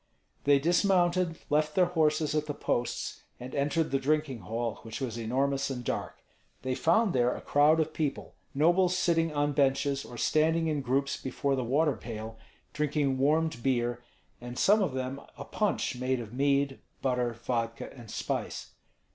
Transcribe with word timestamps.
They 0.45 0.57
dismounted, 0.57 1.37
left 1.51 1.75
their 1.75 1.85
horses 1.85 2.33
at 2.33 2.47
the 2.47 2.55
posts, 2.55 3.21
and 3.39 3.53
entered 3.53 3.91
the 3.91 3.99
drinking 3.99 4.39
hall, 4.39 4.79
which 4.81 4.99
was 4.99 5.15
enormous 5.15 5.69
and 5.69 5.83
dark. 5.83 6.23
They 6.63 6.73
found 6.73 7.13
there 7.13 7.35
a 7.35 7.39
crowd 7.39 7.79
of 7.79 7.93
people, 7.93 8.33
nobles 8.55 8.97
sitting 8.97 9.31
on 9.31 9.51
benches 9.53 10.03
or 10.03 10.17
standing 10.17 10.65
in 10.65 10.81
groups 10.81 11.17
before 11.21 11.55
the 11.55 11.63
water 11.63 11.95
pail, 11.95 12.39
drinking 12.73 13.19
warmed 13.19 13.61
beer, 13.61 14.03
and 14.41 14.57
some 14.57 14.81
of 14.81 14.95
them 14.95 15.21
a 15.37 15.45
punch 15.45 15.95
made 15.95 16.19
of 16.19 16.33
mead, 16.33 16.79
butter, 17.03 17.33
vudka, 17.35 17.93
and 17.95 18.09
spice. 18.09 18.71